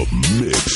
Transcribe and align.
The 0.00 0.06
Mix. 0.40 0.69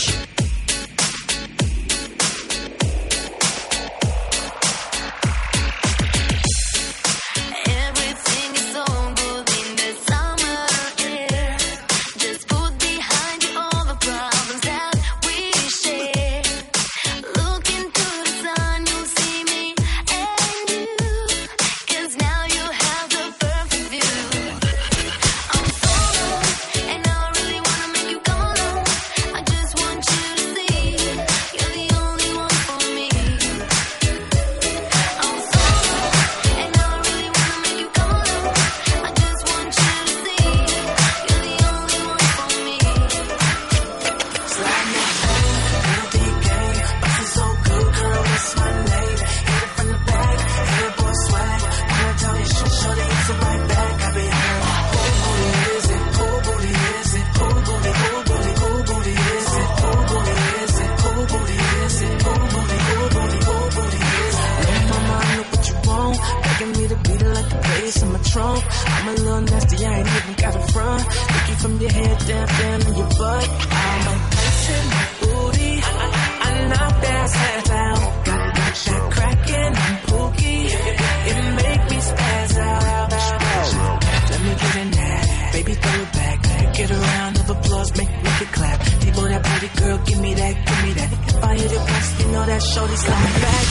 Make, 88.34 88.48
it 88.48 88.52
clap. 88.52 88.80
People 89.00 89.22
that 89.22 89.42
pretty 89.42 89.80
girl, 89.80 89.98
give 89.98 90.20
me 90.20 90.34
that, 90.34 90.54
give 90.66 90.84
me 90.84 90.92
that. 90.94 91.12
If 91.12 91.44
I 91.44 91.54
hit 91.56 91.72
it 91.72 91.78
once, 91.78 92.20
you 92.20 92.32
know 92.32 92.46
that 92.46 92.62
shorty's 92.62 93.04
coming 93.04 93.36
back. 93.44 93.64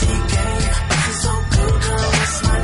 DK, 0.00 0.34
this 0.88 1.08
is 1.08 1.22
so 1.22 1.32
good, 1.50 1.82
girl, 1.82 2.10
what's 2.14 2.42
my 2.42 2.63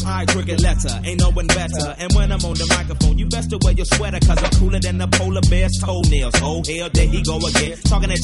The 0.00 0.08
M.I. 0.08 0.26
cricket 0.26 0.62
letter, 0.62 1.00
ain't 1.04 1.20
no 1.20 1.30
one 1.30 1.46
better. 1.46 1.94
And 1.98 2.12
when 2.14 2.32
I'm 2.32 2.40
on 2.44 2.54
the 2.54 2.66
microphone, 2.72 3.18
you 3.18 3.26
best 3.26 3.50
to 3.50 3.58
wear 3.60 3.72
your 3.72 3.84
sweater, 3.84 4.20
cause 4.20 4.42
I'm 4.42 4.50
cooler 4.56 4.80
than 4.80 4.98
the 4.98 5.08
polar 5.08 5.42
bear's 5.48 5.76
toenails. 5.80 6.34
Oh, 6.40 6.62
hell, 6.64 6.88
there 6.92 7.08
he 7.08 7.22
go 7.22 7.36
again. 7.36 7.76
Talking 7.84 8.08
that. 8.08 8.20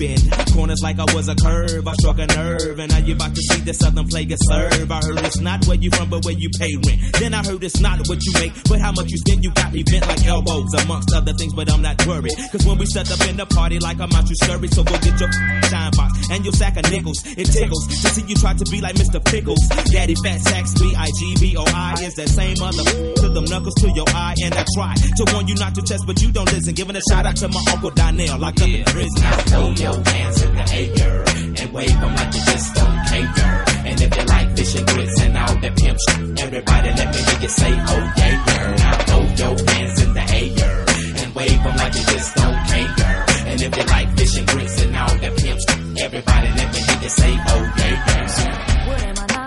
Bend 0.00 0.32
corners 0.56 0.80
like 0.82 0.98
I 0.98 1.04
was 1.12 1.28
a 1.28 1.36
curve. 1.36 1.86
I 1.86 1.92
struck 2.00 2.18
a 2.18 2.26
nerve, 2.26 2.78
and 2.78 2.88
now 2.90 3.04
you 3.04 3.14
about 3.14 3.34
to 3.34 3.42
see 3.42 3.60
the 3.60 3.74
southern 3.74 4.08
plague 4.08 4.32
serve. 4.48 4.90
I 4.90 5.00
heard 5.04 5.20
it's 5.20 5.40
not 5.40 5.66
where 5.66 5.76
you 5.76 5.90
from, 5.90 6.08
but 6.08 6.24
where 6.24 6.32
you 6.32 6.48
pay 6.56 6.72
rent. 6.72 7.20
Then 7.20 7.34
I 7.34 7.44
heard 7.44 7.62
it's 7.62 7.80
not 7.80 8.00
what 8.08 8.16
you 8.24 8.32
make, 8.40 8.56
but 8.64 8.80
how 8.80 8.92
much 8.92 9.10
you 9.12 9.18
spend. 9.18 9.44
You 9.44 9.52
got 9.52 9.72
me 9.72 9.82
bent 9.84 10.08
like 10.08 10.24
elbows, 10.24 10.72
amongst 10.80 11.12
other 11.12 11.34
things, 11.34 11.52
but 11.52 11.70
I'm 11.70 11.82
not 11.82 12.00
worried. 12.06 12.32
Cause 12.50 12.64
when 12.64 12.78
we 12.78 12.86
set 12.86 13.12
up 13.12 13.20
in 13.28 13.36
the 13.36 13.44
party, 13.44 13.78
like 13.78 14.00
I'm 14.00 14.12
out, 14.12 14.28
you 14.28 14.36
scurry. 14.36 14.68
So 14.68 14.84
go 14.84 14.96
get 15.04 15.20
your 15.20 15.30
shine 15.68 15.92
box 15.92 16.16
and 16.30 16.44
your 16.44 16.54
sack 16.54 16.76
of 16.78 16.90
nickels. 16.90 17.20
It 17.36 17.52
tickles 17.52 17.86
to 17.88 18.08
see 18.08 18.24
you 18.24 18.36
try 18.36 18.54
to 18.54 18.64
be 18.70 18.80
like 18.80 18.96
Mr. 18.96 19.20
Pickles. 19.20 19.60
Daddy 19.92 20.14
Fat 20.24 20.40
Sacks, 20.40 20.72
B 20.80 20.94
I 21.00 21.08
G 21.16 21.34
B 21.40 21.56
O 21.56 21.64
I 21.64 21.94
is 22.04 22.14
that 22.16 22.28
same 22.28 22.60
other 22.60 22.84
to 22.84 23.28
them 23.32 23.44
knuckles 23.48 23.74
to 23.80 23.88
your 23.96 24.04
eye. 24.12 24.34
And 24.44 24.52
I 24.52 24.64
try 24.76 24.92
to 24.94 25.24
warn 25.32 25.48
you 25.48 25.54
not 25.54 25.74
to 25.76 25.82
test, 25.82 26.04
but 26.06 26.20
you 26.20 26.30
don't 26.30 26.50
listen. 26.52 26.74
Giving 26.74 26.94
a 26.94 27.00
shout 27.08 27.24
out 27.24 27.36
to 27.36 27.48
my 27.48 27.62
uncle 27.72 27.90
Donnell, 27.90 28.38
locked 28.38 28.60
up 28.60 28.68
in 28.68 28.84
prison. 28.84 29.22
Throw 29.48 29.70
your 29.80 29.96
hands 29.96 30.42
in 30.44 30.52
the 30.54 30.66
air 31.00 31.24
and 31.56 31.72
wave 31.72 31.96
them 32.00 32.12
like 32.14 32.34
you 32.36 32.42
just 32.52 32.74
don't 32.74 33.00
care. 33.08 33.64
And 33.88 33.96
if 33.96 34.10
you 34.16 34.24
like 34.24 34.56
fish 34.56 34.74
and 34.76 34.86
grits 34.88 35.20
and 35.22 35.38
all 35.38 35.54
that 35.56 35.74
pimp 35.80 35.98
shit, 36.04 36.40
everybody 36.44 36.88
let 36.92 37.08
me 37.08 37.20
hear 37.24 37.40
you 37.40 37.48
say, 37.48 37.72
oh 37.72 38.12
yeah, 38.20 38.36
girl. 38.44 38.70
Now 38.76 38.94
throw 39.08 39.22
your 39.40 39.56
hands 39.72 40.02
in 40.04 40.12
the 40.12 40.24
air 40.36 40.84
and 41.24 41.34
wave 41.34 41.62
them 41.64 41.76
like 41.80 41.94
you 41.96 42.04
just 42.12 42.36
don't 42.36 42.60
care. 42.68 43.24
And 43.48 43.62
if 43.62 43.72
you 43.72 43.84
like 43.88 44.08
fish 44.18 44.36
and 44.36 44.46
grits 44.48 44.82
and 44.84 44.96
all 44.96 45.14
that 45.16 45.32
pimp 45.32 45.60
shit, 45.64 46.04
everybody 46.04 46.48
let 46.60 46.68
me 46.74 46.80
hear 46.84 47.00
you 47.00 47.08
say, 47.08 47.32
oh 47.48 47.72
yeah, 47.78 47.96
girl. 48.04 48.69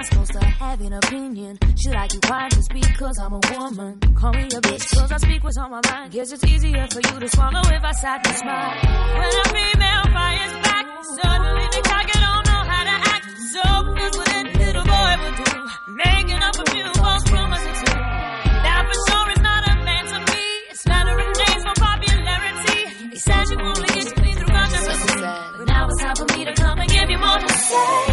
Supposed 0.03 0.33
to 0.33 0.43
have 0.43 0.81
an 0.81 0.93
opinion? 0.93 1.57
Should 1.81 1.95
I 1.95 2.07
keep 2.07 2.21
quiet 2.23 2.51
just 2.53 2.73
because 2.73 3.17
I'm 3.19 3.33
a 3.33 3.39
woman? 3.57 3.99
Call 4.15 4.33
me 4.33 4.43
a 4.43 4.59
bitch 4.67 4.95
cause 4.97 5.11
I 5.11 5.17
speak 5.17 5.43
what's 5.43 5.57
on 5.57 5.71
my 5.71 5.81
mind. 5.89 6.11
Guess 6.11 6.33
it's 6.33 6.43
easier 6.43 6.87
for 6.91 6.99
you 6.99 7.19
to 7.21 7.29
swallow 7.29 7.61
if 7.61 7.83
I 7.83 7.91
sat 7.93 8.27
and 8.27 8.35
smile. 8.35 8.71
When 9.17 9.31
a 9.31 9.45
female 9.55 10.05
fires 10.11 10.53
back, 10.65 10.85
suddenly 11.21 11.67
the 11.71 11.81
target 11.87 12.19
don't 12.19 12.45
know 12.51 12.63
how 12.71 12.83
to 12.83 12.95
act. 13.15 13.25
So 13.53 13.63
here's 13.95 14.17
what 14.17 14.27
a 14.27 14.43
little 14.59 14.83
boy 14.83 15.13
would 15.23 15.35
do. 15.39 15.51
Making 15.95 16.41
up 16.43 16.55
a 16.59 16.65
few 16.71 16.87
false 16.99 17.31
rumors 17.31 17.63
or 17.63 17.75
two. 17.79 17.99
That 18.65 18.81
for 18.87 18.97
sure 19.07 19.31
is 19.31 19.39
not 19.39 19.61
a 19.71 19.75
man 19.87 20.03
to 20.11 20.19
me. 20.19 20.43
It's 20.71 20.83
flattering 20.83 21.33
names 21.47 21.63
for 21.63 21.75
popularity. 21.79 22.79
He 23.07 23.19
said 23.19 23.49
you 23.51 23.57
only 23.59 23.87
get 23.87 24.21
me 24.21 24.33
through 24.35 24.51
controversy. 24.51 25.21
But 25.57 25.67
now 25.67 25.87
it's 25.87 26.01
time 26.01 26.15
for 26.15 26.27
me 26.37 26.45
to 26.45 26.53
come 26.53 26.79
and 26.79 26.89
give 26.89 27.09
you 27.09 27.17
more 27.19 27.39
to 27.39 27.53
say. 27.53 28.12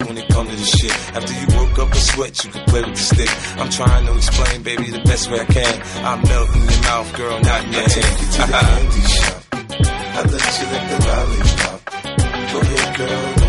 it 0.47 0.57
this 0.57 0.69
shit. 0.69 0.91
After 1.15 1.33
you 1.33 1.47
woke 1.57 1.79
up 1.79 1.91
a 1.91 1.95
sweat, 1.95 2.43
you 2.43 2.51
can 2.51 2.65
play 2.65 2.81
with 2.81 2.95
the 2.95 3.01
stick. 3.01 3.29
I'm 3.59 3.69
trying 3.69 4.05
to 4.05 4.15
explain, 4.15 4.63
baby, 4.63 4.91
the 4.91 5.01
best 5.01 5.29
way 5.29 5.39
I 5.39 5.45
can. 5.45 5.81
I'm 6.05 6.21
melting 6.27 6.61
your 6.69 6.81
mouth, 6.81 7.13
girl, 7.15 7.39
not 7.41 7.63
in 7.65 7.71
your 7.71 7.81
hand. 7.81 7.91
Take 7.91 8.19
you 8.21 8.27
to 8.31 8.41
the 8.41 8.59
candy 8.61 9.01
shop. 9.01 9.43
I 10.13 10.21
let 10.21 10.59
you 10.59 10.65
lick 10.71 10.85
the 10.91 10.97
lollipop. 11.07 11.79
Go 12.51 12.59
ahead, 12.59 12.97
girl, 12.97 13.40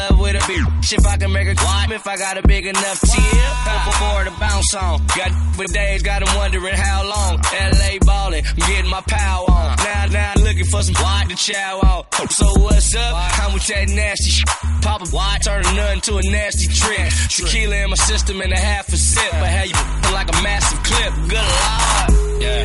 love 0.00 0.20
with 0.20 0.36
a 0.36 0.38
bitch. 0.38 0.92
If 0.92 1.06
I 1.06 1.16
can 1.16 1.32
make 1.32 1.48
a 1.48 1.54
what? 1.54 1.92
If 1.92 2.06
I 2.06 2.16
got 2.16 2.38
a 2.38 2.42
big 2.46 2.66
enough 2.66 3.00
tip, 3.00 3.54
before 3.86 4.24
to 4.24 4.32
bounce 4.38 4.74
on. 4.74 5.00
Got 5.16 5.30
for 5.56 5.64
days, 5.64 6.02
got 6.02 6.24
them 6.24 6.34
wondering 6.36 6.74
how 6.74 7.04
long. 7.04 7.40
LA 7.52 7.98
ballin', 8.00 8.44
I'm 8.44 8.68
getting 8.68 8.90
my 8.90 9.02
power 9.02 9.50
on. 9.50 9.76
Now, 9.76 10.06
now 10.10 10.32
looking 10.42 10.64
for 10.64 10.82
some 10.82 10.94
what 10.94 11.28
to 11.28 11.36
chow 11.36 11.80
on. 11.80 12.28
So 12.30 12.46
what's 12.62 12.94
up? 12.94 13.12
I'm 13.40 13.52
with 13.54 13.66
that 13.68 13.88
nasty. 13.88 14.42
Pop 14.82 15.02
a 15.02 15.06
what? 15.06 15.42
Turn 15.42 15.62
nothing 15.62 16.00
to 16.02 16.16
a 16.16 16.22
nasty 16.30 16.66
trick. 16.68 17.10
Tequila 17.28 17.76
in 17.76 17.90
my 17.90 17.96
system 17.96 18.40
and 18.40 18.52
a 18.52 18.58
half 18.58 18.88
a 18.88 18.96
sip. 18.96 19.30
But 19.32 19.48
how 19.48 19.64
you 19.64 19.74
like 20.12 20.28
a 20.28 20.42
massive 20.42 20.82
clip? 20.82 21.12
Good 21.28 21.48
lord. 21.58 22.42
Yeah, 22.42 22.64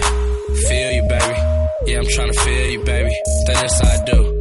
feel 0.67 0.91
you, 0.97 1.03
baby. 1.09 1.37
Yeah, 1.87 1.99
I'm 1.99 2.07
trying 2.07 2.31
to 2.31 2.39
feel 2.39 2.69
you, 2.71 2.83
baby. 2.83 3.13
That 3.47 3.63
inside 3.63 4.05
do. 4.05 4.15
Trying 4.15 4.23
to 4.23 4.34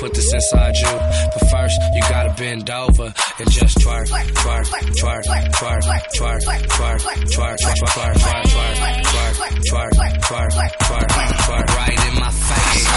put 0.00 0.14
this 0.14 0.32
inside 0.32 0.74
you. 0.76 0.88
But 0.88 1.50
first, 1.50 1.78
you 1.94 2.00
gotta 2.00 2.32
bend 2.34 2.70
over 2.70 3.12
and 3.38 3.50
just 3.50 3.78
twerk, 3.78 4.08
twerk, 4.08 4.64
twerk, 4.64 5.24
twerk, 5.28 5.52
twerk, 5.52 5.82
twerk, 6.16 6.40
twerk, 6.40 6.60
twerk, 6.60 7.20
twerk, 7.30 7.60
twerk, 7.60 8.16
twerk, 8.16 8.56
twerk, 9.60 9.90
twerk, 9.90 10.20
twerk, 10.20 10.50
twerk, 10.50 11.30
twerk, 11.44 11.66
right 11.76 11.98
in 12.08 12.14
my 12.18 12.30
face. 12.30 12.90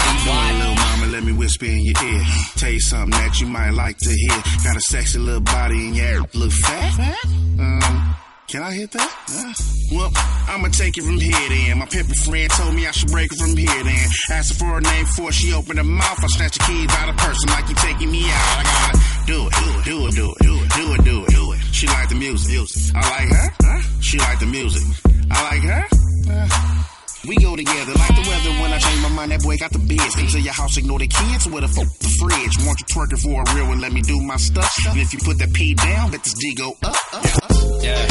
little 0.58 0.74
mama, 0.74 1.06
let 1.12 1.22
me 1.24 1.32
whisper 1.32 1.66
in 1.66 1.84
your 1.84 2.04
ear. 2.04 2.22
Tell 2.56 2.70
you 2.70 2.80
something 2.80 3.10
that 3.10 3.40
you 3.40 3.46
might 3.46 3.70
like 3.70 3.98
to 3.98 4.10
hear. 4.10 4.42
Got 4.64 4.76
a 4.76 4.80
sexy 4.80 5.18
little 5.18 5.40
body 5.40 5.88
and 5.88 5.96
yeah, 5.96 6.20
look 6.32 6.52
fat. 6.52 7.26
Um, 7.58 8.16
can 8.48 8.62
I 8.62 8.72
hit 8.72 8.90
that? 8.92 9.10
Uh, 9.30 9.52
well, 9.92 10.10
I'ma 10.48 10.68
take 10.68 10.96
it 10.98 11.02
from 11.02 11.18
here 11.18 11.48
then. 11.48 11.78
My 11.78 11.86
pimple 11.86 12.14
friend 12.24 12.50
told 12.50 12.74
me 12.74 12.86
I 12.86 12.90
should 12.90 13.10
break 13.10 13.32
it 13.32 13.38
from 13.38 13.56
here 13.56 13.84
then. 13.84 14.06
Asked 14.30 14.52
her 14.52 14.58
for 14.58 14.74
her 14.74 14.80
name 14.80 15.04
before 15.04 15.32
she 15.32 15.52
opened 15.52 15.78
her 15.78 15.84
mouth. 15.84 16.22
I 16.22 16.26
snatched 16.28 16.58
the 16.58 16.64
keys 16.64 16.90
out 16.90 17.08
of 17.08 17.16
person 17.16 17.48
like 17.50 17.68
you 17.68 17.74
taking 17.76 18.10
me 18.10 18.24
out. 18.24 18.58
I 18.58 18.62
gotta 18.64 19.26
do 19.26 19.46
it, 19.46 19.84
do 19.84 20.06
it, 20.06 20.14
do 20.14 20.30
it, 20.30 20.38
do 20.40 20.54
it, 20.62 20.70
do 20.70 20.94
it, 20.94 21.04
do 21.04 21.24
it, 21.24 21.30
do 21.30 21.52
it. 21.52 21.60
She 21.72 21.86
like 21.86 22.08
the 22.08 22.14
music. 22.14 22.92
I 22.94 23.00
like 23.10 23.28
her. 23.28 23.54
Huh? 23.62 24.00
She 24.00 24.18
like 24.18 24.38
the 24.38 24.46
music. 24.46 24.82
I 25.30 25.42
like 25.50 25.62
her. 25.62 26.84
We 27.26 27.36
go 27.36 27.56
together 27.56 27.92
like 27.92 28.14
the 28.14 28.24
weather. 28.28 28.50
When 28.60 28.72
I 28.72 28.78
change 28.78 29.02
my 29.02 29.08
mind, 29.08 29.30
that 29.32 29.42
boy 29.42 29.56
got 29.56 29.72
the 29.72 29.78
biz. 29.78 30.14
Come 30.14 30.26
to 30.28 30.40
your 30.40 30.52
house, 30.52 30.76
ignore 30.76 30.98
the 30.98 31.06
kids 31.06 31.46
with 31.46 31.64
a 31.64 31.68
fuck 31.68 31.88
the 31.98 32.08
fridge. 32.20 32.54
Want 32.66 32.80
you 32.80 32.86
twerking 32.86 33.20
for 33.22 33.42
a 33.42 33.54
real 33.54 33.68
one? 33.68 33.80
Let 33.80 33.92
me 33.92 34.02
do 34.02 34.20
my 34.20 34.36
stuff. 34.36 34.70
And 34.88 35.00
if 35.00 35.12
you 35.12 35.18
put 35.20 35.38
that 35.38 35.52
P 35.52 35.74
down, 35.74 36.10
bet 36.10 36.22
this 36.22 36.34
D 36.34 36.54
go 36.54 36.76
up. 36.82 36.94
up, 37.12 37.24
up. 37.24 37.50
Yeah, 37.82 38.06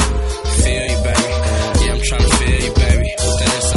feel 0.62 0.84
you, 0.88 1.00
baby. 1.04 1.24
Yeah, 1.84 1.94
I'm 1.94 2.02
trying 2.02 2.22
to 2.22 2.36
feel 2.38 2.60
you, 2.64 2.74
baby. 2.74 3.10
That 3.18 3.56
inside 3.56 3.73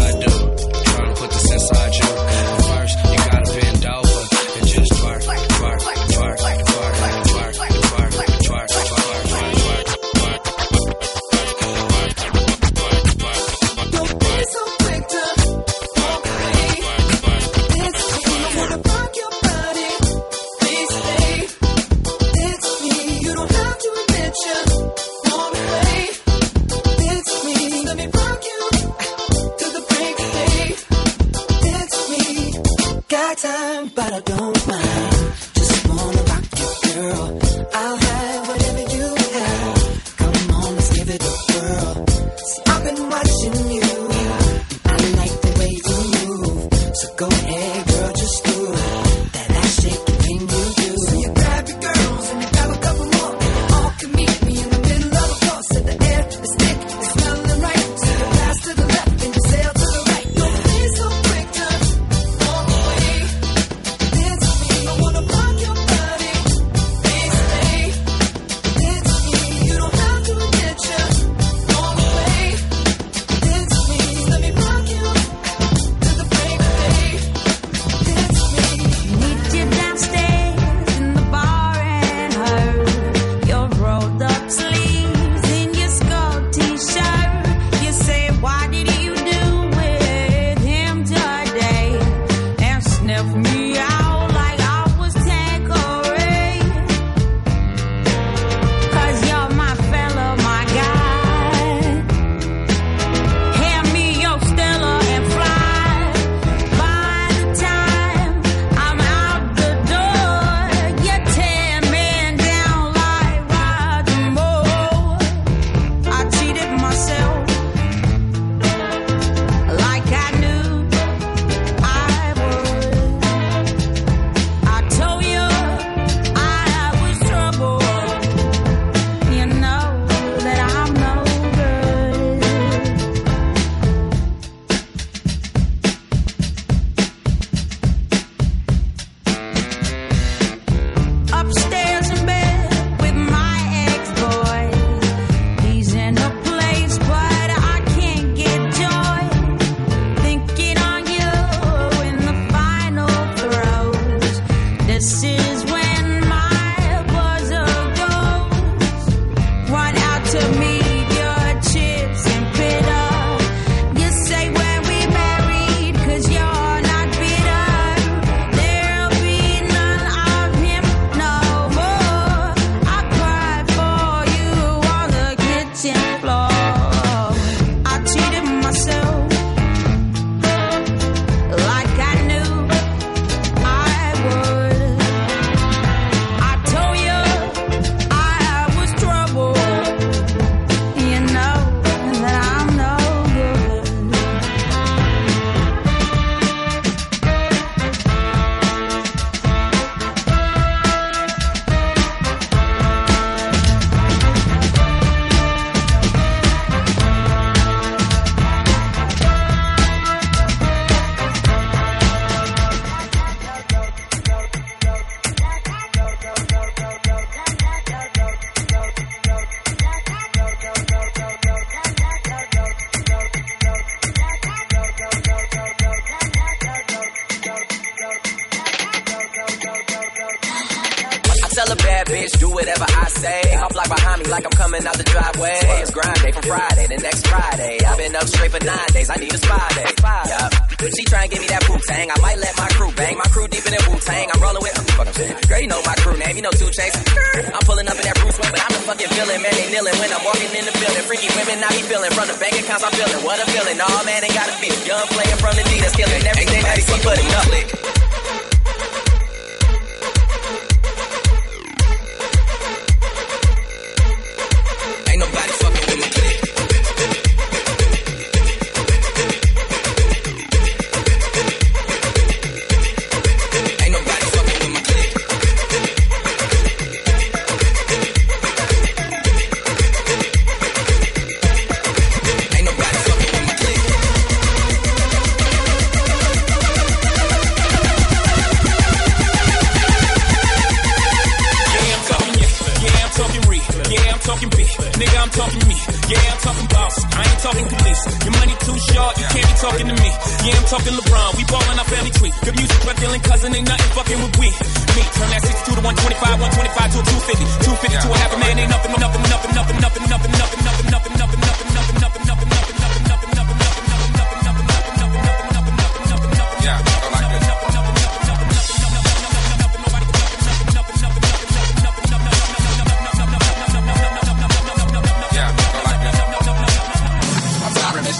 bad 231.76 232.06
bitch, 232.06 232.38
do 232.38 232.50
whatever 232.50 232.86
I 232.88 233.08
say. 233.08 233.40
Hop 233.56 233.74
like 233.74 233.88
behind 233.88 234.22
me 234.22 234.30
like 234.30 234.44
I'm 234.44 234.56
coming 234.56 234.86
out 234.86 234.96
the 234.96 235.04
driveway. 235.04 235.58
It's 235.82 235.90
grind 235.90 236.20
day 236.22 236.32
from 236.32 236.42
Friday 236.42 236.86
to 236.86 236.96
next 237.02 237.26
Friday. 237.26 237.78
I've 237.84 237.98
been 237.98 238.16
up 238.16 238.26
straight 238.26 238.52
for 238.52 238.62
nine 238.64 238.90
days, 238.92 239.10
I 239.10 239.16
need 239.16 239.32
a 239.32 239.38
spy 239.38 239.68
day. 239.74 239.90
Yup. 240.28 240.52
If 240.76 240.92
she 240.92 241.04
try 241.08 241.24
and 241.24 241.30
give 241.32 241.40
me 241.40 241.48
that 241.48 241.64
Wu 241.68 241.80
Tang, 241.88 242.10
I 242.12 242.16
might 242.20 242.38
let 242.38 242.52
my 242.60 242.68
crew 242.76 242.92
bang. 242.92 243.16
My 243.16 243.28
crew 243.32 243.48
deep 243.48 243.64
in 243.64 243.72
that 243.72 243.84
Wu 243.88 243.96
Tang. 243.96 244.28
I'm 244.28 244.40
rolling 244.44 244.60
with, 244.60 244.76
fuck 244.92 245.08
I'm 245.08 245.16
saying. 245.16 245.36
Girl, 245.48 245.60
you 245.60 245.70
know 245.72 245.80
my 245.88 245.96
crew 246.04 246.16
name, 246.20 246.36
you 246.36 246.44
know 246.44 246.52
two 246.52 246.68
chains. 246.68 246.92
I'm 246.94 247.64
pulling 247.64 247.88
up 247.88 247.96
in 247.96 248.04
that 248.04 248.16
Bruce 248.20 248.36
Wayne, 248.36 248.52
but 248.52 248.60
I'm 248.60 248.76
a 248.76 248.80
fucking 248.84 249.12
villain, 249.16 249.40
man. 249.40 249.54
They 249.56 249.72
kneeling 249.72 249.96
when 249.96 250.12
I'm 250.12 250.22
walking 250.22 250.52
in 250.52 250.64
the 250.68 250.74
building. 250.76 251.04
Freaky 251.08 251.32
women, 251.32 251.64
I 251.64 251.72
be 251.72 251.82
feeling 251.88 252.12
from 252.12 252.28
the 252.28 252.36
bank 252.36 252.60
accounts, 252.60 252.84
I'm 252.84 252.92
feeling 252.92 253.20
what 253.24 253.40
I'm 253.40 253.48
feeling. 253.48 253.76
Nah, 253.80 254.04
man, 254.04 254.20
ain't 254.20 254.36
gotta 254.36 254.54
be 254.60 254.68
young 254.84 255.06
player 255.16 255.36
from 255.40 255.56
the 255.56 255.64
D 255.64 255.80
that's 255.80 255.96
killing 255.96 256.24
everything 256.28 256.60
that 256.60 256.76
he 256.76 256.82
see, 256.84 257.00
putting 257.00 257.30
up. 257.40 258.05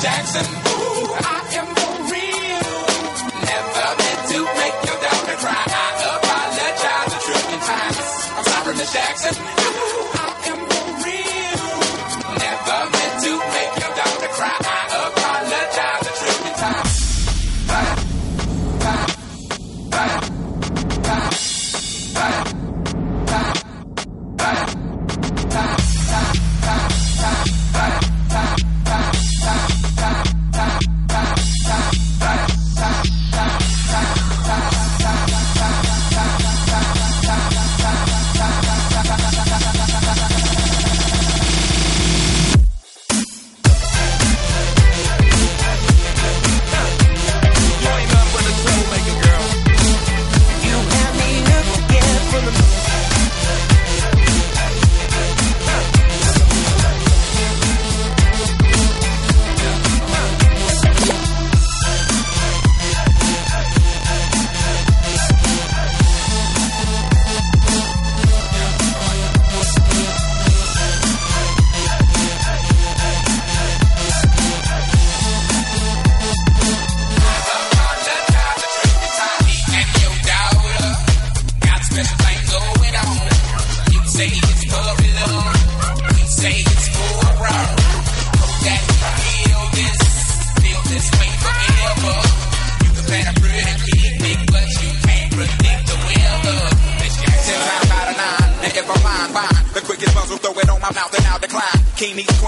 Jackson. 0.03 0.45
Ooh, 0.45 1.15
I 1.15 1.49
am 1.55 1.86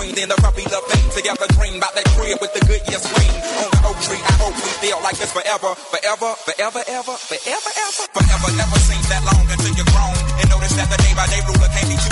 King 0.08 0.16
then 0.16 0.28
the 0.32 0.40
puppy 0.40 0.64
love 0.72 0.84
thing. 0.88 1.04
Together 1.12 1.46
dream 1.52 1.76
about 1.76 1.92
that 1.92 2.08
crib 2.16 2.40
with 2.40 2.52
the 2.56 2.64
good 2.64 2.80
yes 2.88 3.04
ring. 3.12 3.28
On 3.60 3.68
the 3.68 3.80
oak 3.84 3.98
tree, 4.00 4.16
I 4.16 4.34
hope 4.40 4.56
we 4.56 4.72
feel 4.80 5.00
like 5.04 5.20
this 5.20 5.32
forever, 5.32 5.76
forever, 5.76 6.32
forever, 6.48 6.80
ever, 6.88 7.14
forever, 7.28 7.70
ever. 7.76 8.04
Forever 8.16 8.48
never 8.56 8.78
seems 8.88 9.08
that 9.12 9.22
long 9.28 9.44
until 9.44 9.72
you're 9.76 9.92
grown. 9.92 10.16
And 10.40 10.48
notice 10.48 10.74
that 10.80 10.88
the 10.88 10.98
day 11.04 11.12
by 11.12 11.26
day 11.28 11.44
ruler 11.44 11.68
can't 11.76 11.88
be 11.92 12.07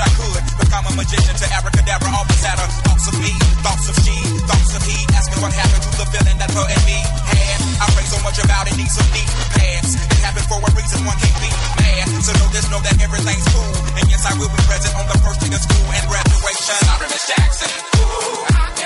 I 0.00 0.08
could 0.16 0.44
become 0.64 0.84
a 0.88 0.92
magician 0.96 1.36
to 1.36 1.46
abracadabra, 1.52 2.08
all 2.16 2.24
chatter. 2.40 2.64
Thoughts 2.88 3.06
of 3.12 3.16
me, 3.20 3.32
thoughts 3.60 3.86
of 3.92 3.96
she, 4.00 4.16
thoughts 4.48 4.72
of 4.72 4.82
he. 4.88 4.96
Ask 5.12 5.28
me 5.28 5.36
what 5.44 5.52
happened 5.52 5.84
to 5.84 5.92
the 6.00 6.06
feeling 6.08 6.38
that 6.40 6.50
her 6.56 6.64
and 6.64 6.82
me 6.88 6.98
had. 7.04 7.60
I 7.80 7.86
pray 7.92 8.06
so 8.08 8.16
much 8.24 8.40
about 8.40 8.64
it, 8.64 8.76
need 8.80 8.88
some 8.88 9.04
knee 9.12 9.28
pads. 9.52 10.00
It 10.00 10.20
happened 10.24 10.48
for 10.48 10.56
a 10.56 10.70
reason, 10.72 11.04
one 11.04 11.20
can't 11.20 11.36
be 11.36 11.52
mad. 11.84 12.08
So 12.24 12.32
know 12.40 12.48
this, 12.48 12.64
know 12.72 12.80
that 12.80 12.96
everything's 12.96 13.44
cool. 13.52 13.72
And 14.00 14.08
yes, 14.08 14.24
I 14.24 14.32
will 14.40 14.48
be 14.48 14.60
present 14.64 14.96
on 14.96 15.04
the 15.04 15.18
first 15.20 15.44
day 15.44 15.52
of 15.52 15.60
school 15.60 15.84
and 15.92 16.04
graduation. 16.08 16.76
Sorry, 16.80 17.08
Miss 17.12 17.24
Jackson. 17.28 17.70
Ooh, 18.00 18.56
I 18.56 18.79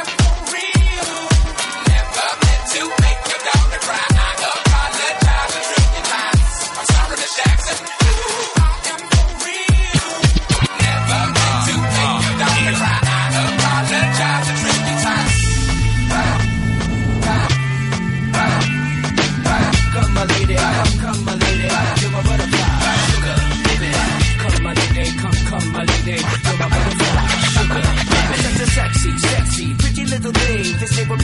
favorite 31.05 31.24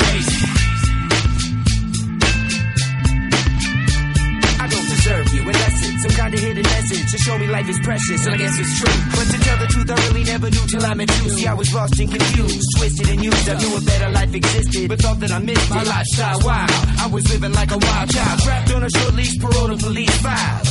Show 7.21 7.37
me 7.37 7.47
life 7.47 7.69
is 7.69 7.79
precious, 7.79 8.25
and 8.25 8.35
I 8.35 8.37
guess 8.37 8.57
it's 8.57 8.79
true. 8.79 8.97
But 9.11 9.27
to 9.31 9.37
tell 9.45 9.57
the 9.57 9.67
truth, 9.67 9.89
I 9.91 9.97
really 10.07 10.23
never 10.23 10.49
knew 10.49 10.65
till 10.67 10.85
I 10.85 10.93
met 10.93 11.09
you. 11.21 11.29
See, 11.29 11.47
I 11.47 11.53
was 11.53 11.73
lost 11.73 11.99
and 11.99 12.09
confused, 12.09 12.67
twisted 12.77 13.09
and 13.09 13.23
used. 13.23 13.49
I 13.49 13.55
knew 13.61 13.77
a 13.77 13.81
better 13.81 14.09
life 14.09 14.33
existed, 14.33 14.89
but 14.89 14.99
thought 14.99 15.19
that 15.19 15.31
I 15.31 15.39
missed 15.39 15.69
it. 15.69 15.75
my 15.75 15.83
lifestyle. 15.83 16.39
Wow, 16.41 16.67
I 16.99 17.07
was 17.11 17.23
living 17.31 17.53
like 17.53 17.71
a 17.71 17.77
wild 17.77 18.09
child, 18.09 18.39
trapped 18.41 18.71
on 18.73 18.83
a 18.83 18.89
short 18.89 19.13
leash, 19.13 19.39
parole 19.39 19.69
to 19.69 19.77
police 19.77 20.17
files. 20.21 20.70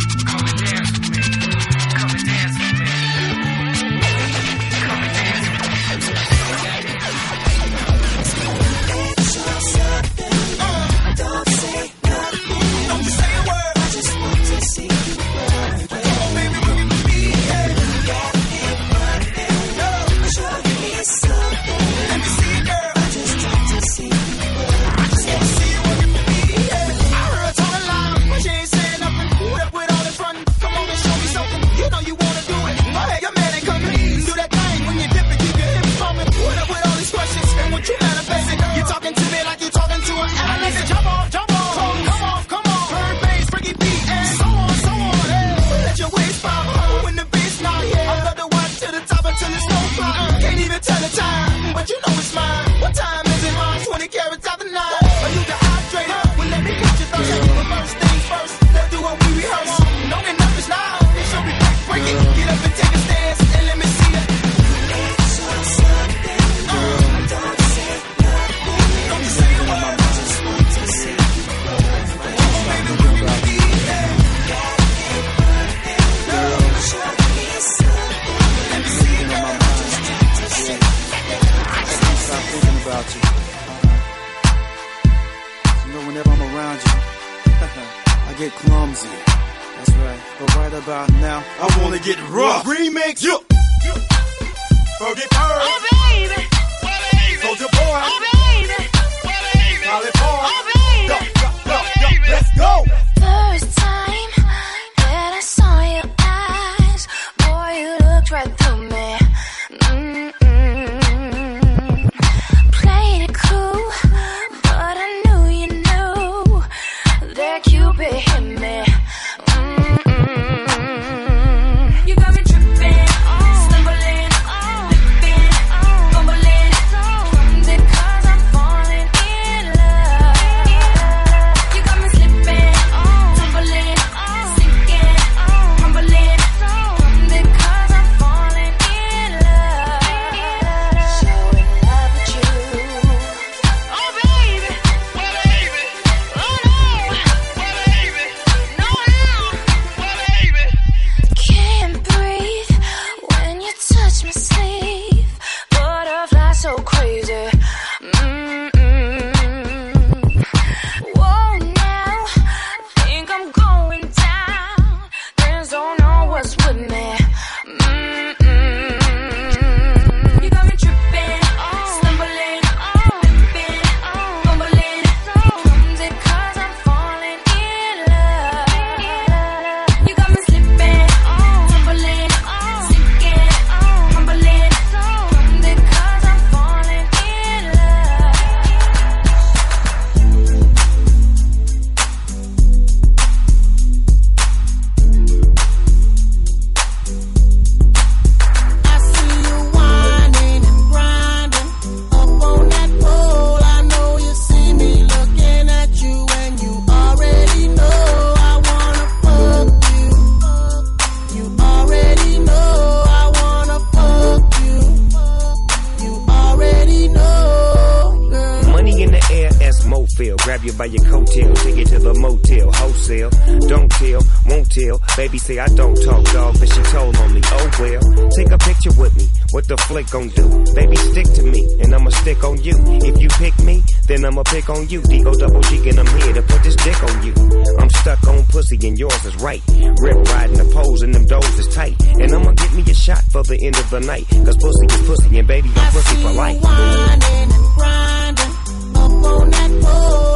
stick 232.21 232.43
on 232.43 232.61
you. 232.61 232.73
If 233.01 233.19
you 233.19 233.29
pick 233.29 233.57
me, 233.63 233.83
then 234.05 234.23
I'ma 234.25 234.43
pick 234.43 234.69
on 234.69 234.87
you. 234.89 235.01
D-O 235.01 235.33
double 235.33 235.61
G 235.61 235.89
and 235.89 235.99
I'm 235.99 236.07
here 236.21 236.33
to 236.33 236.41
put 236.43 236.63
this 236.63 236.75
dick 236.75 237.01
on 237.03 237.25
you. 237.25 237.33
I'm 237.79 237.89
stuck 237.89 238.27
on 238.27 238.45
pussy 238.45 238.77
and 238.87 238.97
yours 238.97 239.25
is 239.25 239.35
right. 239.37 239.61
Rip 240.01 240.17
riding 240.29 240.57
the 240.57 240.69
pose 240.71 241.01
and 241.01 241.13
them 241.13 241.25
doors 241.25 241.59
is 241.59 241.67
tight. 241.73 241.99
And 242.21 242.33
I'ma 242.33 242.51
give 242.51 242.73
me 242.75 242.83
a 242.83 242.93
shot 242.93 243.23
for 243.23 243.43
the 243.43 243.57
end 243.65 243.75
of 243.75 243.89
the 243.89 243.99
night. 244.01 244.27
Cause 244.29 244.57
pussy 244.57 244.85
is 244.85 245.07
pussy 245.07 245.39
and 245.39 245.47
baby, 245.47 245.69
I'm 245.75 245.87
I 245.87 245.89
pussy 245.91 246.15
for 246.21 246.31
life. 246.31 246.61
Grinding, 246.61 247.49
grinding 247.75 248.53
up 248.95 249.25
on 249.25 249.49
that 249.49 249.81
pole. 249.81 250.30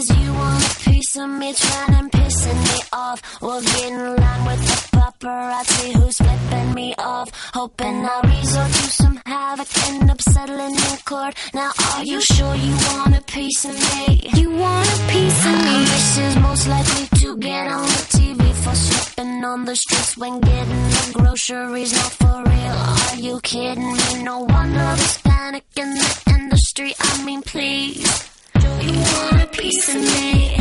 I'm 0.00 0.16
You 0.16 0.32
want 0.32 0.64
a 0.64 0.90
piece 0.90 1.16
of 1.16 1.28
me, 1.28 1.52
trying 1.52 1.94
and 1.94 2.10
pissing 2.10 2.60
me 2.64 2.80
off. 2.92 3.42
Well, 3.42 3.60
get 3.60 3.92
in 3.92 4.16
line 4.16 4.44
with 4.46 4.60
the 4.66 4.96
paparazzi 4.96 5.92
who's 5.92 6.16
flipping 6.16 6.74
me 6.74 6.94
off. 6.96 7.28
Hoping 7.52 8.06
I'll 8.06 8.22
resort 8.22 8.68
to 8.68 8.88
some 9.00 9.20
havoc, 9.26 9.68
end 9.88 10.10
up 10.10 10.22
settling 10.22 10.74
in 10.74 10.96
court. 11.04 11.34
Now, 11.52 11.72
are 11.92 12.04
you 12.04 12.20
sure 12.22 12.54
you 12.54 12.72
want 12.72 13.18
a 13.18 13.22
piece 13.22 13.64
of 13.66 13.74
me? 13.74 14.30
You 14.34 14.50
want 14.50 14.88
a 14.88 15.12
piece 15.12 15.46
of 15.46 15.56
me? 15.66 15.76
This 15.92 16.18
is 16.18 16.36
most 16.36 16.68
likely 16.68 17.06
to 17.20 17.36
get 17.36 17.66
on 17.66 17.82
the 17.82 18.04
TV 18.16 18.52
for 18.64 18.74
slipping 18.74 19.44
on 19.44 19.64
the 19.66 19.76
streets 19.76 20.16
when 20.16 20.40
getting 20.40 20.84
the 20.94 21.10
groceries. 21.12 21.92
Not 21.92 22.12
for 22.12 22.42
real, 22.50 22.78
are 22.96 23.16
you 23.16 23.40
kidding 23.42 23.92
me? 23.92 24.22
No 24.22 24.38
wonder 24.40 24.78
there's 24.78 25.18
panic 25.18 25.64
in 25.76 25.90
the 25.94 26.22
industry. 26.30 26.94
I 26.98 27.24
mean, 27.24 27.42
please, 27.42 28.29
do 28.62 28.70
you 28.86 28.98
want 29.00 29.42
a 29.42 29.46
piece 29.48 29.88
of 29.94 30.00
me? 30.02 30.56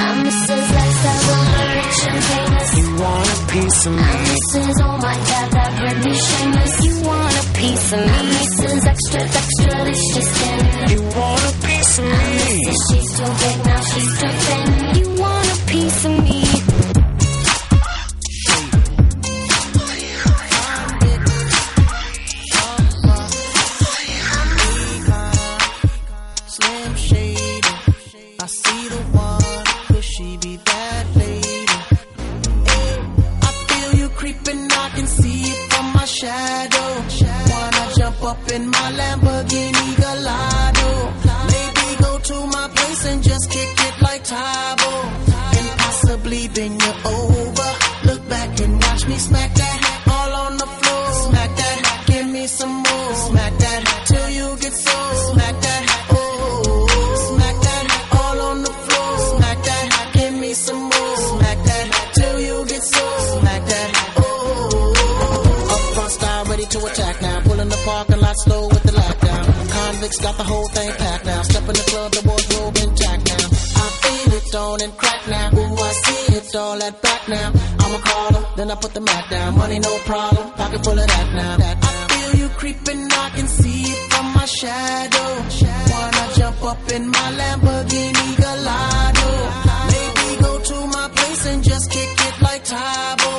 I'm 0.00 0.16
Mrs. 0.24 0.64
Lifestyle, 0.76 1.34
I'm 1.38 1.48
rich. 1.76 1.98
You 2.78 2.86
want 3.02 3.28
a 3.28 3.52
piece 3.52 3.86
of 3.86 3.92
me? 3.92 4.02
I'm 4.02 4.24
Mrs. 4.32 4.74
Oh 4.82 4.96
my 4.98 5.16
God, 5.30 5.48
that 5.56 5.70
Britney 5.78 6.16
shameless. 6.28 6.74
You 6.84 6.94
want 7.06 7.34
a 7.34 7.44
piece 7.58 7.92
of 7.92 8.00
me? 8.00 8.12
I'm 8.18 8.26
Mrs. 8.38 8.86
Extra, 8.86 9.20
extra, 9.22 9.70
delicious 9.78 10.28
skin. 10.34 10.60
You 10.92 11.00
want 11.16 11.42
a 11.42 11.66
piece 11.66 11.98
of 11.98 12.04
me? 12.04 12.10
I'm 12.10 12.22
Mrs. 12.38 12.80
She's 12.88 13.08
too 13.16 13.30
big, 13.42 13.56
now 13.66 13.80
she's 13.80 14.12
too 14.20 14.28
thin. 14.28 14.67
Shadow. 36.20 36.90
Wanna 37.52 37.92
jump 37.96 38.22
up 38.24 38.50
in 38.50 38.68
my 38.68 38.90
Lamborghini 38.98 39.96
Gallardo? 40.00 41.12
Maybe 41.46 42.02
go 42.02 42.18
to 42.18 42.46
my 42.46 42.68
place 42.74 43.06
and 43.06 43.22
just 43.22 43.48
kick 43.48 43.68
it 43.88 44.02
like 44.02 44.24
Tae 44.24 44.74
Bo. 44.78 45.17
Slow 68.44 68.68
with 68.68 68.82
the 68.84 68.92
lockdown. 68.92 69.44
Convicts 69.70 70.20
got 70.20 70.36
the 70.36 70.44
whole 70.44 70.68
thing 70.68 70.90
packed 70.92 71.26
now. 71.26 71.42
Step 71.42 71.62
in 71.62 71.74
the 71.80 71.86
club, 71.90 72.12
the 72.12 72.22
wardrobe 72.28 72.76
intact 72.84 73.22
now. 73.28 73.46
I 73.82 73.86
feel 74.02 74.32
it 74.38 74.54
on 74.54 74.82
and 74.82 74.96
crack 74.96 75.20
now. 75.28 75.48
Ooh, 75.58 75.74
I 75.88 75.92
see 76.04 76.36
it 76.36 76.54
all 76.54 76.82
at 76.82 77.02
back 77.02 77.28
now. 77.28 77.48
I'ma 77.82 77.98
call 77.98 78.34
her, 78.34 78.44
then 78.56 78.70
I 78.70 78.76
put 78.76 78.94
the 78.94 79.00
mat 79.00 79.24
down. 79.30 79.58
Money 79.58 79.78
no 79.80 79.98
problem, 80.10 80.52
pocket 80.52 80.84
full 80.84 80.98
of 80.98 81.06
that 81.06 81.28
now. 81.34 81.56
that 81.56 81.76
I 81.82 82.14
feel 82.14 82.40
you 82.40 82.48
creeping, 82.60 83.02
I 83.10 83.30
can 83.36 83.48
see 83.48 83.82
it 83.92 84.12
from 84.12 84.26
my 84.34 84.44
shadow. 84.44 85.30
Wanna 85.92 86.24
jump 86.38 86.62
up 86.62 86.92
in 86.92 87.08
my 87.08 87.28
Lamborghini 87.40 88.28
Gallardo? 88.42 89.30
Maybe 89.92 90.42
go 90.42 90.52
to 90.70 90.86
my 90.86 91.08
place 91.16 91.46
and 91.46 91.64
just 91.64 91.90
kick 91.90 92.10
it 92.28 92.42
like 92.42 92.62
Tae 92.64 93.14
Bo. 93.18 93.32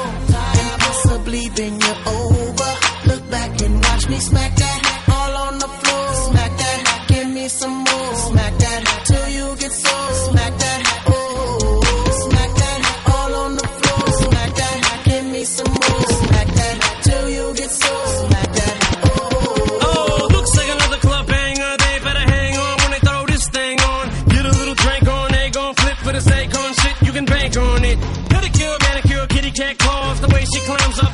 And 0.60 0.82
possibly 0.82 1.50
bend 1.56 1.82
you're 1.84 2.02
over. 2.20 2.72
Look 3.08 3.30
back 3.32 3.62
and 3.62 3.76
watch 3.86 4.10
me 4.10 4.20
smack 4.20 4.56
that 4.58 4.78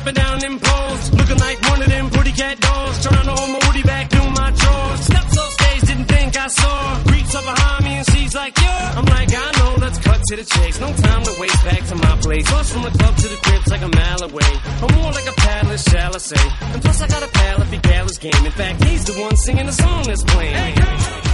up 0.06 0.14
and 0.14 0.16
down 0.16 0.38
them 0.38 0.58
poles. 0.60 1.12
Looking 1.12 1.38
like 1.38 1.60
one 1.70 1.82
of 1.82 1.88
them 1.88 2.10
pretty 2.10 2.32
cat 2.32 2.60
dolls. 2.60 3.02
Trying 3.02 3.24
to 3.24 3.32
hold 3.32 3.50
my 3.50 3.60
woody 3.66 3.82
back 3.82 4.10
through 4.10 4.30
my 4.30 4.50
drawers. 4.50 5.00
Steps 5.00 5.38
off 5.38 5.52
stage, 5.52 5.82
didn't 5.82 6.04
think 6.06 6.36
I 6.36 6.46
saw. 6.48 7.02
Creeps 7.08 7.34
up 7.34 7.44
behind 7.44 7.84
me 7.84 7.92
and 7.98 8.06
she's 8.10 8.34
like, 8.34 8.56
yeah. 8.58 8.98
I'm 8.98 9.04
like, 9.04 9.30
I 9.34 9.50
know, 9.58 9.74
let's 9.80 9.98
cut 9.98 10.20
to 10.28 10.36
the 10.36 10.44
chase. 10.44 10.80
No 10.80 10.92
time 10.92 11.22
to 11.24 11.32
waste 11.40 11.64
back 11.64 11.82
to 11.90 11.94
my 11.96 12.16
place. 12.22 12.50
Bus 12.50 12.72
from 12.72 12.82
the 12.82 12.90
club 12.98 13.16
to 13.16 13.28
the 13.28 13.36
crib's 13.36 13.70
like 13.70 13.82
a 13.82 13.88
mile 13.88 14.22
away. 14.22 14.52
Or 14.82 14.88
more 14.96 15.12
like 15.12 15.28
a 15.28 15.36
paddler, 15.44 15.78
shall 15.78 16.14
I 16.14 16.18
say. 16.18 16.44
And 16.72 16.82
plus 16.82 17.02
I 17.02 17.08
got 17.08 17.22
a 17.22 17.28
pal 17.28 17.62
if 17.62 17.70
he 17.70 17.78
gal 17.78 18.06
game. 18.06 18.46
In 18.46 18.52
fact, 18.52 18.84
he's 18.84 19.04
the 19.04 19.20
one 19.20 19.36
singing 19.36 19.66
the 19.66 19.72
song 19.72 20.04
that's 20.04 20.22
playing. 20.24 20.54
Let's 20.54 21.25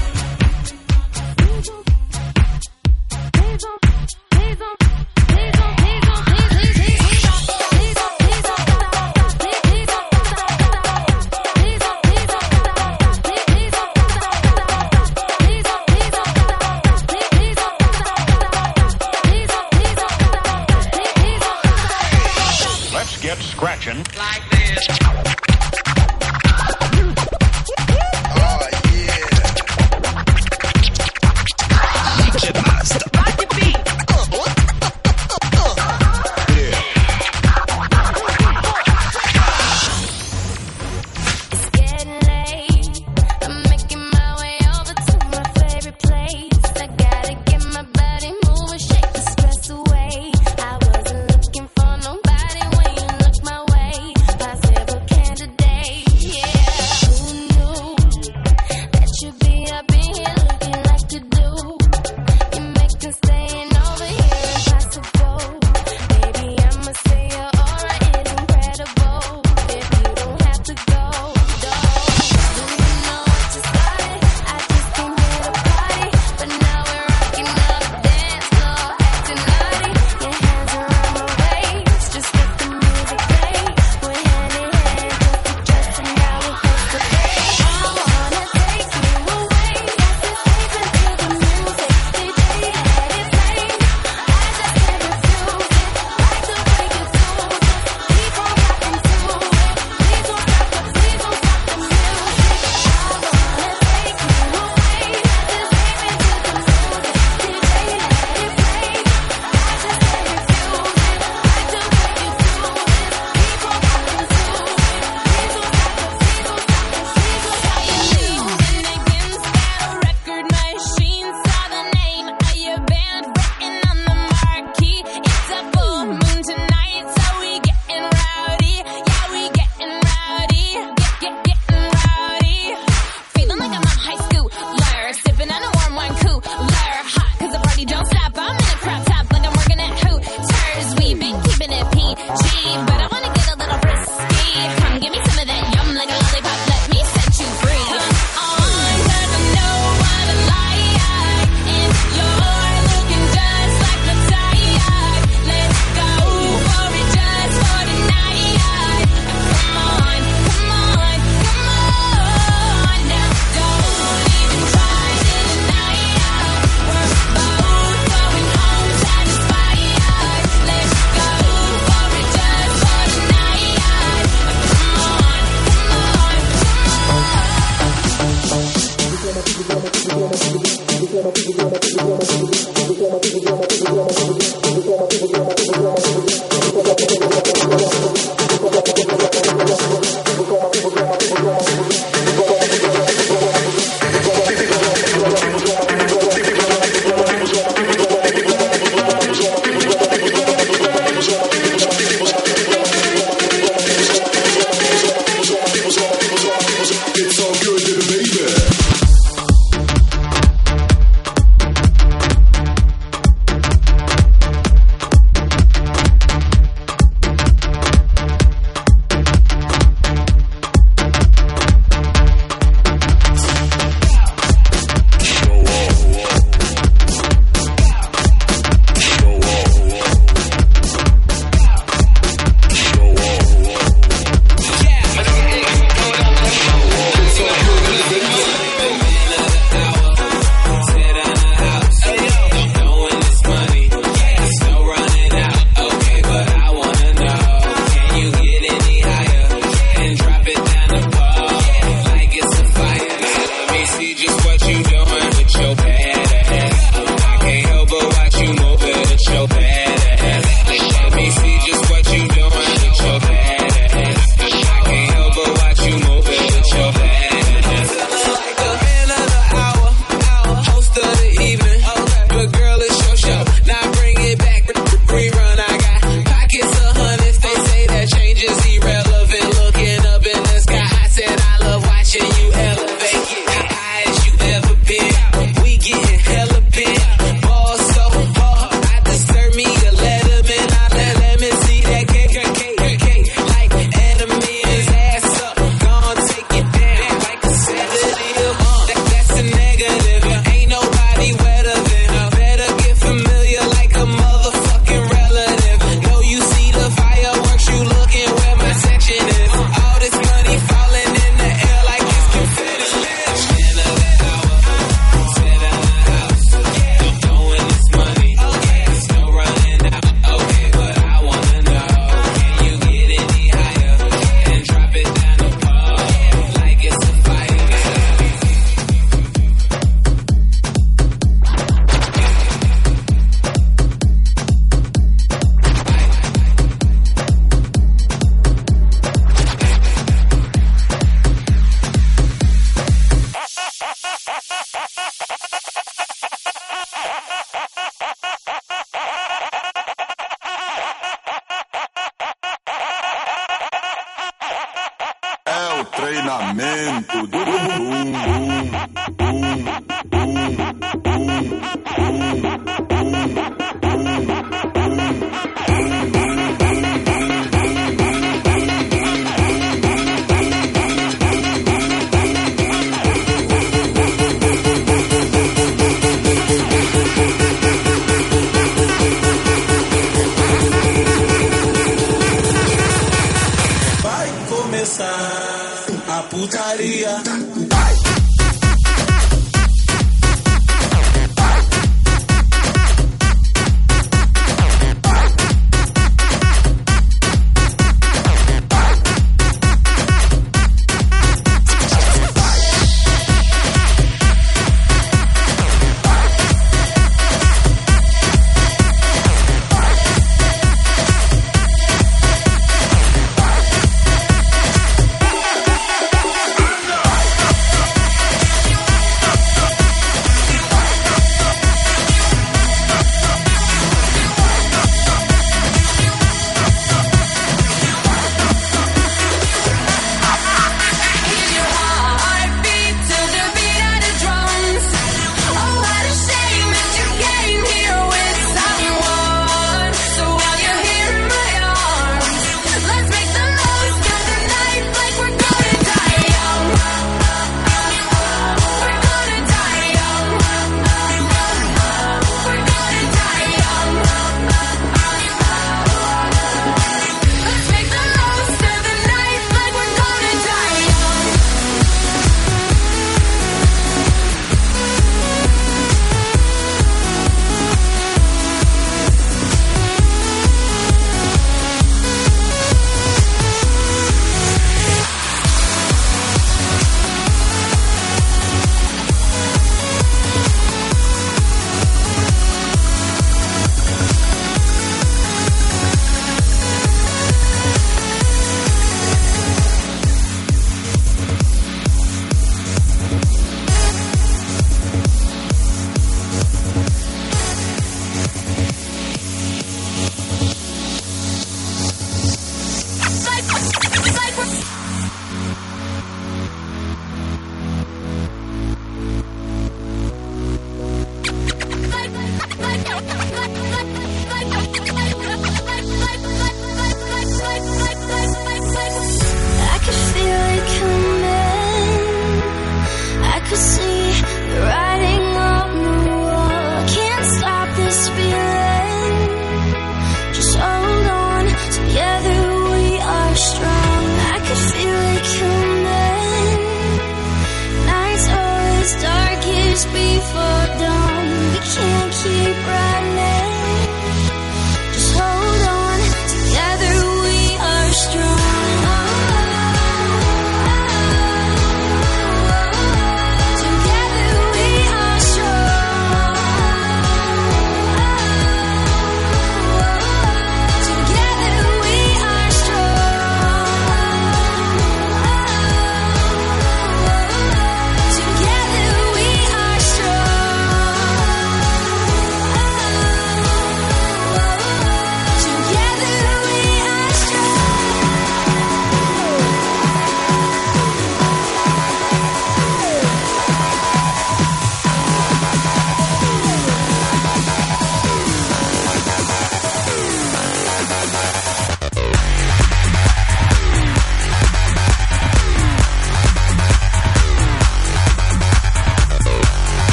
be 539.93 540.21
for 540.21 540.52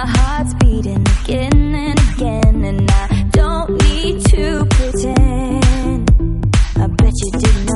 my 0.00 0.06
heart's 0.06 0.54
beating 0.54 1.06
again 1.22 1.74
and 1.74 2.00
again, 2.14 2.64
and 2.64 2.90
I 2.90 3.28
don't 3.32 3.70
need 3.82 4.24
to 4.26 4.64
pretend. 4.70 6.10
I 6.76 6.86
bet 6.86 7.12
you 7.22 7.30
didn't. 7.32 7.69